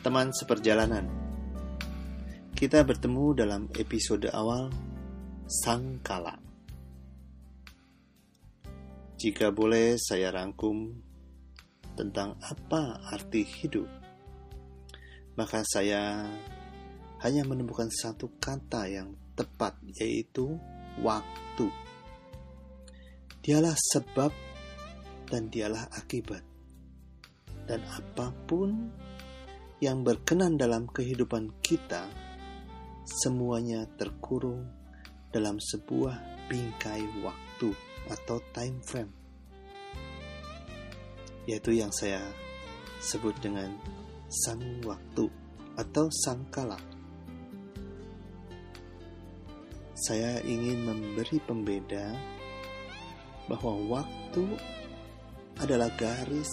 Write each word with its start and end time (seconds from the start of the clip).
teman 0.00 0.32
seperjalanan. 0.32 1.04
Kita 2.56 2.80
bertemu 2.88 3.36
dalam 3.36 3.68
episode 3.76 4.32
awal 4.32 4.72
Sangkala. 5.44 6.40
Jika 9.20 9.52
boleh 9.52 10.00
saya 10.00 10.32
rangkum 10.32 10.96
tentang 11.92 12.40
apa 12.40 13.12
arti 13.12 13.44
hidup, 13.44 13.84
maka 15.36 15.60
saya 15.68 16.24
hanya 17.20 17.44
menemukan 17.44 17.92
satu 17.92 18.40
kata 18.40 18.88
yang 18.88 19.12
tepat 19.36 19.76
yaitu 20.00 20.56
waktu. 21.04 21.68
Dialah 23.44 23.76
sebab 23.76 24.32
dan 25.28 25.52
dialah 25.52 25.92
akibat. 25.92 26.40
Dan 27.68 27.84
apa 27.84 28.32
pun 28.48 28.88
yang 29.80 30.04
berkenan 30.04 30.60
dalam 30.60 30.84
kehidupan 30.92 31.56
kita, 31.64 32.04
semuanya 33.08 33.88
terkurung 33.96 34.68
dalam 35.32 35.56
sebuah 35.56 36.20
bingkai 36.52 37.00
waktu 37.24 37.72
atau 38.12 38.36
time 38.52 38.76
frame, 38.84 39.12
yaitu 41.48 41.80
yang 41.80 41.88
saya 41.88 42.20
sebut 43.00 43.32
dengan 43.40 43.72
sang 44.28 44.60
waktu 44.84 45.32
atau 45.80 46.12
sang 46.12 46.44
kala. 46.52 46.76
Saya 49.96 50.44
ingin 50.44 50.84
memberi 50.84 51.40
pembeda 51.40 52.12
bahwa 53.48 54.00
waktu 54.00 54.44
adalah 55.60 55.88
garis 55.96 56.52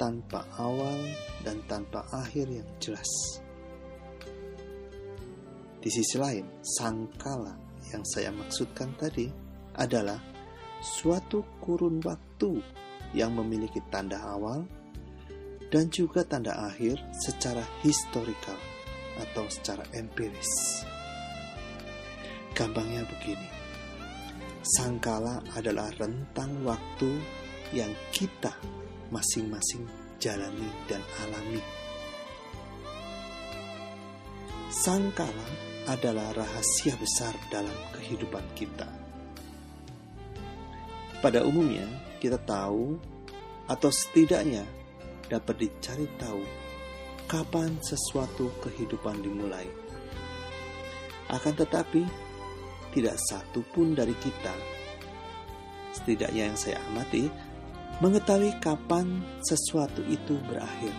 tanpa 0.00 0.48
awal 0.56 0.96
dan 1.44 1.60
tanpa 1.68 2.00
akhir 2.08 2.48
yang 2.48 2.64
jelas. 2.80 3.10
Di 5.76 5.92
sisi 5.92 6.16
lain, 6.16 6.48
sangkala 6.64 7.52
yang 7.92 8.00
saya 8.08 8.32
maksudkan 8.32 8.96
tadi 8.96 9.28
adalah 9.76 10.16
suatu 10.80 11.44
kurun 11.60 12.00
waktu 12.00 12.64
yang 13.12 13.36
memiliki 13.36 13.84
tanda 13.92 14.16
awal 14.24 14.64
dan 15.68 15.92
juga 15.92 16.24
tanda 16.24 16.56
akhir 16.72 16.96
secara 17.20 17.60
historikal 17.84 18.56
atau 19.20 19.44
secara 19.52 19.84
empiris. 19.92 20.84
Gampangnya 22.56 23.04
begini, 23.04 23.48
sangkala 24.64 25.44
adalah 25.56 25.92
rentang 26.00 26.50
waktu 26.64 27.20
yang 27.72 27.92
kita 28.10 28.52
masing-masing 29.10 29.86
jalani 30.22 30.70
dan 30.86 31.02
alami. 31.26 31.62
Sangkala 34.70 35.48
adalah 35.90 36.30
rahasia 36.30 36.94
besar 36.94 37.34
dalam 37.50 37.74
kehidupan 37.90 38.46
kita. 38.54 38.86
Pada 41.18 41.42
umumnya, 41.44 41.84
kita 42.22 42.38
tahu 42.38 42.96
atau 43.66 43.90
setidaknya 43.90 44.64
dapat 45.28 45.66
dicari 45.66 46.06
tahu 46.16 46.42
kapan 47.26 47.76
sesuatu 47.82 48.50
kehidupan 48.62 49.20
dimulai. 49.22 49.66
Akan 51.30 51.54
tetapi, 51.54 52.02
tidak 52.90 53.18
satu 53.22 53.62
pun 53.70 53.94
dari 53.94 54.14
kita, 54.18 54.54
setidaknya 55.94 56.50
yang 56.50 56.58
saya 56.58 56.82
amati, 56.90 57.30
mengetahui 58.00 58.56
kapan 58.64 59.20
sesuatu 59.44 60.00
itu 60.08 60.40
berakhir. 60.48 60.92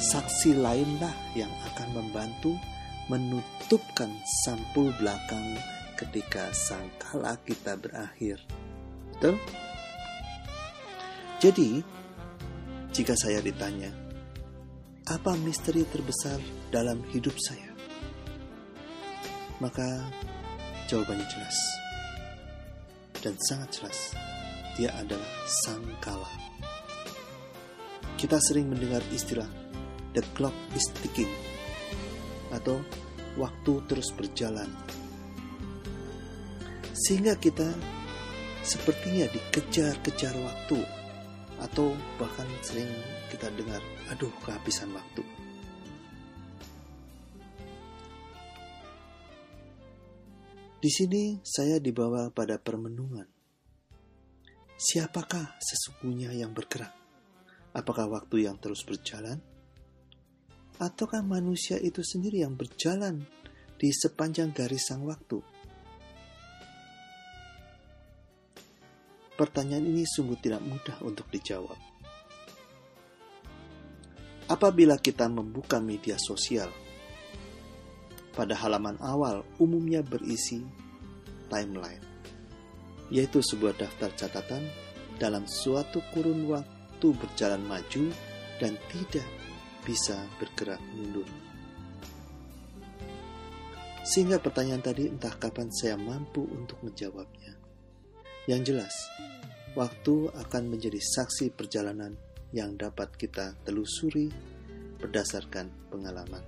Saksi 0.00 0.56
lainlah 0.56 1.12
yang 1.36 1.52
akan 1.72 1.88
membantu 1.92 2.56
menutupkan 3.12 4.08
sampul 4.44 4.88
belakang 4.96 5.60
ketika 6.00 6.48
sangkala 6.54 7.36
kita 7.44 7.76
berakhir. 7.76 8.40
Betul? 9.12 9.36
Jadi, 11.38 11.84
jika 12.96 13.12
saya 13.12 13.44
ditanya, 13.44 13.92
apa 15.08 15.36
misteri 15.40 15.84
terbesar 15.84 16.40
dalam 16.72 17.04
hidup 17.12 17.36
saya? 17.36 17.72
Maka 19.58 20.06
jawabannya 20.86 21.26
jelas 21.26 21.58
dan 23.18 23.34
sangat 23.50 23.68
jelas 23.74 23.98
dia 24.78 24.94
adalah 24.94 25.26
sang 25.50 25.82
kala. 25.98 26.30
Kita 28.14 28.38
sering 28.38 28.70
mendengar 28.70 29.02
istilah 29.10 29.50
the 30.14 30.22
clock 30.38 30.54
is 30.78 30.86
ticking 31.02 31.30
atau 32.54 32.78
waktu 33.34 33.82
terus 33.90 34.14
berjalan. 34.14 34.70
Sehingga 36.94 37.34
kita 37.34 37.66
sepertinya 38.62 39.26
dikejar-kejar 39.34 40.34
waktu 40.38 40.78
atau 41.58 41.90
bahkan 42.22 42.46
sering 42.62 42.90
kita 43.34 43.50
dengar, 43.58 43.82
aduh 44.14 44.30
kehabisan 44.46 44.94
waktu. 44.94 45.26
Di 50.78 50.90
sini 50.94 51.42
saya 51.42 51.82
dibawa 51.82 52.30
pada 52.30 52.62
permenungan 52.62 53.37
Siapakah 54.78 55.58
sesungguhnya 55.58 56.30
yang 56.30 56.54
bergerak? 56.54 56.94
Apakah 57.74 58.06
waktu 58.14 58.46
yang 58.46 58.62
terus 58.62 58.86
berjalan? 58.86 59.42
Ataukah 60.78 61.18
manusia 61.26 61.82
itu 61.82 61.98
sendiri 62.06 62.46
yang 62.46 62.54
berjalan 62.54 63.26
di 63.74 63.90
sepanjang 63.90 64.54
garis 64.54 64.86
sang 64.86 65.02
waktu? 65.02 65.42
Pertanyaan 69.34 69.82
ini 69.82 70.06
sungguh 70.06 70.38
tidak 70.38 70.62
mudah 70.62 71.02
untuk 71.02 71.26
dijawab. 71.26 71.74
Apabila 74.46 74.94
kita 75.02 75.26
membuka 75.26 75.82
media 75.82 76.14
sosial, 76.22 76.70
pada 78.30 78.54
halaman 78.54 78.94
awal 79.02 79.42
umumnya 79.58 80.06
berisi 80.06 80.62
timeline 81.50 82.07
yaitu 83.08 83.40
sebuah 83.40 83.76
daftar 83.76 84.12
catatan 84.16 84.64
dalam 85.16 85.44
suatu 85.48 86.04
kurun 86.14 86.46
waktu 86.48 87.08
berjalan 87.16 87.60
maju 87.66 88.12
dan 88.60 88.76
tidak 88.92 89.26
bisa 89.82 90.18
bergerak 90.36 90.80
mundur. 90.94 91.26
Sehingga 94.08 94.40
pertanyaan 94.40 94.80
tadi 94.80 95.04
entah 95.04 95.36
kapan 95.36 95.68
saya 95.68 95.96
mampu 96.00 96.40
untuk 96.48 96.80
menjawabnya. 96.80 97.56
Yang 98.48 98.72
jelas, 98.72 98.94
waktu 99.76 100.32
akan 100.32 100.72
menjadi 100.72 100.96
saksi 100.96 101.52
perjalanan 101.52 102.16
yang 102.56 102.80
dapat 102.80 103.12
kita 103.20 103.52
telusuri 103.68 104.32
berdasarkan 104.96 105.68
pengalaman. 105.92 106.40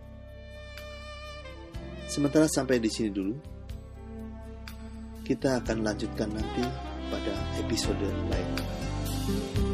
Sementara 2.08 2.48
sampai 2.48 2.80
di 2.80 2.88
sini 2.88 3.12
dulu, 3.12 3.36
kita 5.30 5.62
akan 5.62 5.86
lanjutkan 5.86 6.26
nanti 6.34 6.66
pada 7.06 7.34
episode 7.62 8.02
lain. 8.02 9.69